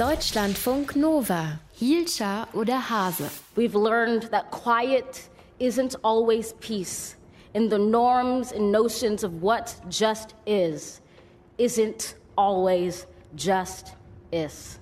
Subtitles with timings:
[0.00, 1.60] Deutschlandfunk Nova.
[1.78, 3.28] Hielscher oder Hase.
[3.54, 5.28] We've learned that quiet
[5.58, 7.16] isn't always peace.
[7.52, 11.02] In the norms and notions of what just is,
[11.58, 13.94] isn't always just
[14.32, 14.78] is.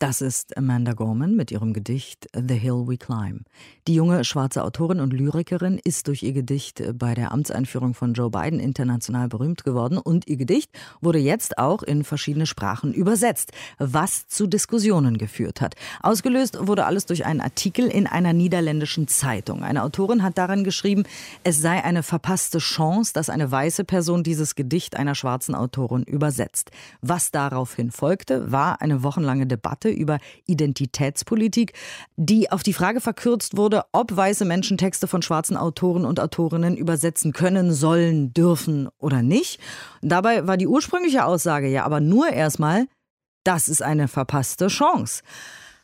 [0.00, 3.40] Das ist Amanda Gorman mit ihrem Gedicht The Hill We Climb.
[3.88, 8.30] Die junge schwarze Autorin und Lyrikerin ist durch ihr Gedicht bei der Amtseinführung von Joe
[8.30, 10.70] Biden international berühmt geworden und ihr Gedicht
[11.00, 15.74] wurde jetzt auch in verschiedene Sprachen übersetzt, was zu Diskussionen geführt hat.
[16.00, 19.64] Ausgelöst wurde alles durch einen Artikel in einer niederländischen Zeitung.
[19.64, 21.02] Eine Autorin hat darin geschrieben,
[21.42, 26.70] es sei eine verpasste Chance, dass eine weiße Person dieses Gedicht einer schwarzen Autorin übersetzt.
[27.00, 31.72] Was daraufhin folgte, war eine wochenlange Debatte Debatte über Identitätspolitik,
[32.16, 36.76] die auf die Frage verkürzt wurde, ob weiße Menschen Texte von schwarzen Autoren und Autorinnen
[36.76, 39.60] übersetzen können, sollen, dürfen oder nicht.
[40.02, 42.86] Dabei war die ursprüngliche Aussage ja aber nur erstmal,
[43.44, 45.22] das ist eine verpasste Chance.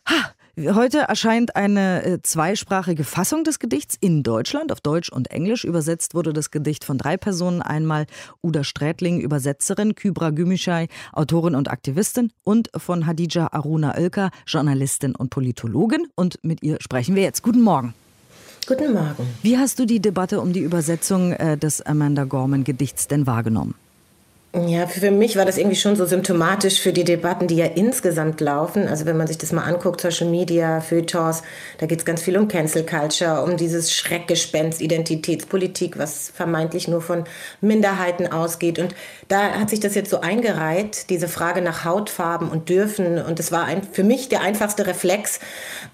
[0.09, 5.65] Ha, Heute erscheint eine äh, zweisprachige Fassung des Gedichts in Deutschland, auf Deutsch und Englisch.
[5.65, 7.61] Übersetzt wurde das Gedicht von drei Personen.
[7.61, 8.07] Einmal
[8.41, 15.31] Uda Strätling, Übersetzerin, Kybra Gümüşay, Autorin und Aktivistin und von Hadija Aruna Oelker, Journalistin und
[15.31, 16.07] Politologin.
[16.15, 17.43] Und mit ihr sprechen wir jetzt.
[17.43, 17.93] Guten Morgen.
[18.69, 19.27] Guten Morgen.
[19.43, 23.75] Wie hast du die Debatte um die Übersetzung äh, des Amanda Gorman Gedichts denn wahrgenommen?
[24.57, 28.41] Ja, für mich war das irgendwie schon so symptomatisch für die Debatten, die ja insgesamt
[28.41, 28.87] laufen.
[28.87, 31.43] Also wenn man sich das mal anguckt, Social Media, Feuilletons,
[31.79, 37.01] da geht es ganz viel um Cancel Culture, um dieses Schreckgespenst Identitätspolitik, was vermeintlich nur
[37.01, 37.25] von
[37.63, 38.79] Minderheiten ausgeht.
[38.79, 38.95] Und
[39.27, 43.19] da hat sich das jetzt so eingereiht, diese Frage nach Hautfarben und Dürfen.
[43.19, 45.41] Und es war ein, für mich der einfachste Reflex,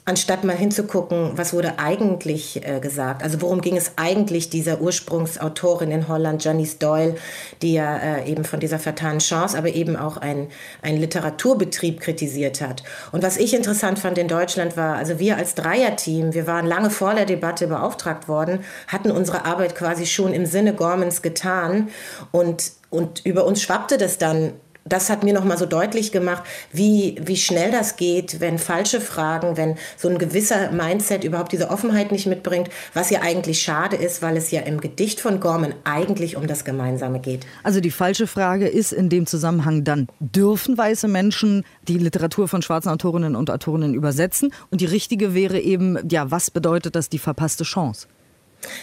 [0.05, 3.23] anstatt mal hinzugucken, was wurde eigentlich äh, gesagt.
[3.23, 7.15] Also worum ging es eigentlich dieser Ursprungsautorin in Holland, Janice Doyle,
[7.63, 10.49] die ja äh, eben von dieser vertanen Chance, aber eben auch ein,
[10.83, 12.83] ein Literaturbetrieb kritisiert hat.
[13.13, 16.91] Und was ich interessant fand in Deutschland war, also wir als Dreierteam, wir waren lange
[16.91, 21.89] vor der Debatte beauftragt worden, hatten unsere Arbeit quasi schon im Sinne Gormans getan
[22.33, 24.53] und, und über uns schwappte das dann
[24.85, 26.43] das hat mir noch mal so deutlich gemacht,
[26.73, 31.71] wie, wie schnell das geht, wenn falsche Fragen, wenn so ein gewisser Mindset überhaupt diese
[31.71, 35.75] Offenheit nicht mitbringt, was ja eigentlich schade ist, weil es ja im Gedicht von Gorman
[35.85, 37.47] eigentlich um das Gemeinsame geht.
[37.63, 42.63] Also die falsche Frage ist in dem Zusammenhang dann, dürfen weiße Menschen die Literatur von
[42.63, 44.53] schwarzen Autorinnen und Autorinnen übersetzen?
[44.71, 48.09] Und die richtige wäre eben, ja, was bedeutet das die verpasste Chance?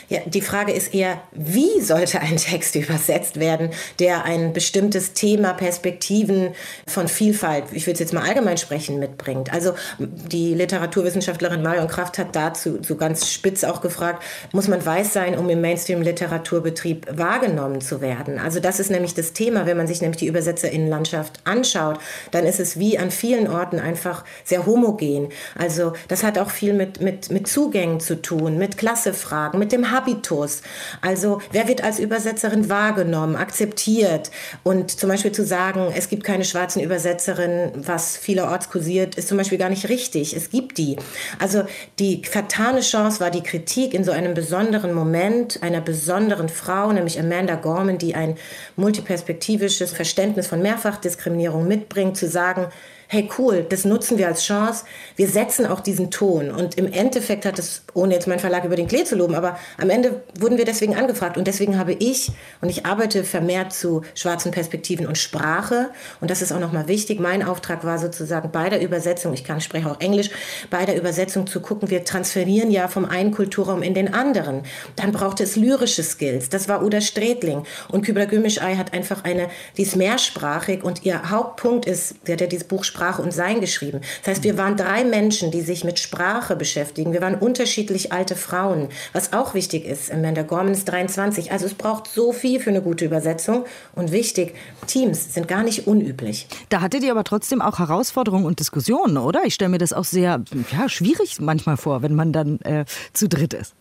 [0.10, 5.54] Ja, die Frage ist eher, wie sollte ein Text übersetzt werden, der ein bestimmtes Thema,
[5.54, 6.54] Perspektiven
[6.88, 9.54] von Vielfalt, ich will es jetzt mal allgemein sprechen, mitbringt.
[9.54, 15.14] Also die Literaturwissenschaftlerin Marion Kraft hat dazu so ganz spitz auch gefragt, muss man weiß
[15.14, 18.40] sein, um im Mainstream-Literaturbetrieb wahrgenommen zu werden?
[18.40, 22.00] Also das ist nämlich das Thema, wenn man sich nämlich die Übersetzerinnenlandschaft anschaut,
[22.32, 25.30] dann ist es wie an vielen Orten einfach sehr homogen.
[25.56, 29.73] Also das hat auch viel mit, mit, mit Zugängen zu tun, mit Klassefragen, mit mit
[29.73, 30.61] dem Habitus.
[31.01, 34.31] Also wer wird als Übersetzerin wahrgenommen, akzeptiert
[34.63, 39.38] und zum Beispiel zu sagen, es gibt keine schwarzen Übersetzerinnen, was vielerorts kursiert, ist zum
[39.38, 40.33] Beispiel gar nicht richtig.
[40.33, 40.95] Es gibt die.
[41.39, 41.63] Also
[42.00, 47.19] die vertane Chance war die Kritik in so einem besonderen Moment einer besonderen Frau, nämlich
[47.19, 48.38] Amanda Gorman, die ein
[48.78, 52.67] multiperspektivisches Verständnis von Mehrfachdiskriminierung mitbringt, zu sagen,
[53.09, 54.84] hey cool, das nutzen wir als Chance,
[55.16, 56.51] wir setzen auch diesen Ton.
[56.51, 59.57] Und im Endeffekt hat es, ohne jetzt meinen Verlag über den Klee zu loben, aber
[59.78, 61.38] am Ende wurden wir deswegen angefragt.
[61.38, 66.41] Und deswegen habe ich, und ich arbeite vermehrt zu schwarzen Perspektiven und Sprache, und das
[66.41, 70.00] ist auch nochmal wichtig, mein Auftrag war sozusagen bei der Übersetzung, ich kann spreche auch
[70.01, 70.29] Englisch,
[70.69, 74.63] bei der Übersetzung zu gucken, wir transferieren ja vom einen Kulturraum in den anderen.
[74.97, 76.50] Dann brauchte es lyrische Skills.
[76.50, 77.63] Das war Uda Strätling.
[77.90, 79.47] Und Kübra Gümüşay hat einfach eine,
[79.78, 83.62] die ist mehrsprachig und ihr Hauptpunkt ist, der hat ja dieses Buch Sprache und Sein
[83.62, 84.02] geschrieben.
[84.24, 87.13] Das heißt, wir waren drei Menschen, die sich mit Sprache beschäftigen.
[87.13, 90.12] Wir waren unterschiedlich alte Frauen, was auch wichtig ist.
[90.12, 91.52] Amanda Gorman ist 23.
[91.52, 93.66] Also es braucht so viel für eine gute Übersetzung.
[93.94, 94.56] Und wichtig,
[94.88, 96.47] Teams sind gar nicht unüblich.
[96.69, 99.41] Da hattet ihr aber trotzdem auch Herausforderungen und Diskussionen, oder?
[99.46, 103.29] Ich stelle mir das auch sehr ja, schwierig manchmal vor, wenn man dann äh, zu
[103.29, 103.76] dritt ist.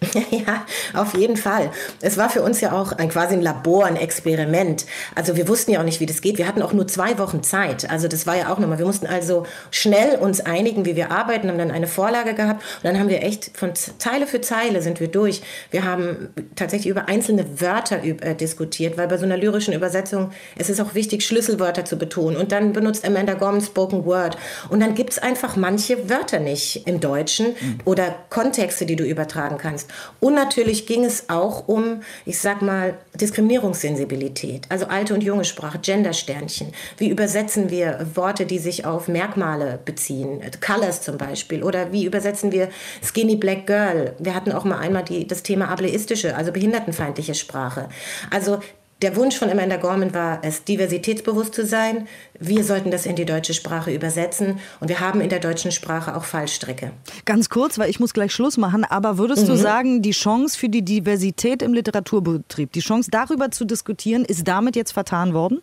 [0.30, 0.64] Ja,
[0.94, 1.70] auf jeden Fall.
[2.00, 4.86] Es war für uns ja auch ein quasi ein Labor, ein Experiment.
[5.14, 6.38] Also wir wussten ja auch nicht, wie das geht.
[6.38, 7.90] Wir hatten auch nur zwei Wochen Zeit.
[7.90, 8.78] Also das war ja auch nochmal.
[8.78, 12.84] Wir mussten also schnell uns einigen, wie wir arbeiten, haben dann eine Vorlage gehabt und
[12.84, 15.42] dann haben wir echt von Zeile für Zeile sind wir durch.
[15.70, 20.70] Wir haben tatsächlich über einzelne Wörter äh, diskutiert, weil bei so einer lyrischen Übersetzung es
[20.70, 22.36] ist auch wichtig, Schlüsselwörter zu betonen.
[22.36, 24.36] Und dann benutzt Amanda Gorman Spoken Word.
[24.68, 27.78] Und dann gibt es einfach manche Wörter nicht im Deutschen mhm.
[27.84, 29.87] oder Kontexte, die du übertragen kannst.
[30.20, 35.78] Und natürlich ging es auch um, ich sag mal, Diskriminierungssensibilität, also alte und junge Sprache,
[35.78, 36.72] Gendersternchen.
[36.96, 42.52] Wie übersetzen wir Worte, die sich auf Merkmale beziehen, Colors zum Beispiel, oder wie übersetzen
[42.52, 42.68] wir
[43.02, 44.14] Skinny Black Girl?
[44.18, 47.88] Wir hatten auch mal einmal die, das Thema ableistische, also behindertenfeindliche Sprache.
[48.30, 48.60] Also
[49.02, 52.08] der Wunsch von Amanda Gorman war es, diversitätsbewusst zu sein.
[52.38, 54.58] Wir sollten das in die deutsche Sprache übersetzen.
[54.80, 56.90] Und wir haben in der deutschen Sprache auch Fallstricke.
[57.24, 58.84] Ganz kurz, weil ich muss gleich Schluss machen.
[58.84, 59.48] Aber würdest mhm.
[59.48, 64.48] du sagen, die Chance für die Diversität im Literaturbetrieb, die Chance darüber zu diskutieren, ist
[64.48, 65.62] damit jetzt vertan worden?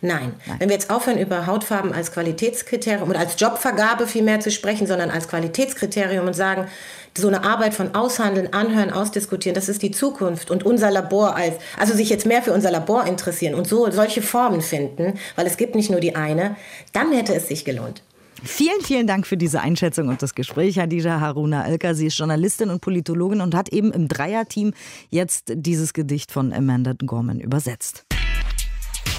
[0.00, 0.34] Nein.
[0.46, 0.56] Nein.
[0.58, 5.10] Wenn wir jetzt aufhören, über Hautfarben als Qualitätskriterium oder als Jobvergabe vielmehr zu sprechen, sondern
[5.10, 6.68] als Qualitätskriterium und sagen,
[7.16, 11.54] so eine Arbeit von Aushandeln, Anhören, Ausdiskutieren, das ist die Zukunft und unser Labor als,
[11.78, 15.56] also sich jetzt mehr für unser Labor interessieren und so solche Formen finden, weil es
[15.56, 16.56] gibt nicht nur die eine,
[16.92, 18.02] dann hätte es sich gelohnt.
[18.44, 21.94] Vielen, vielen Dank für diese Einschätzung und das Gespräch, Hadija Haruna Elka.
[21.94, 24.74] Sie ist Journalistin und Politologin und hat eben im Dreierteam
[25.08, 28.04] jetzt dieses Gedicht von Amanda Gorman übersetzt.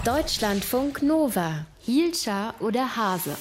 [0.06, 3.36] Deutschlandfunk Nova, Hielscher oder Hase.